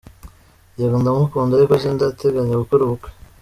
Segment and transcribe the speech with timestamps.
[0.77, 3.09] yego ndamukunda ariko sindateganya gukora ubukwe.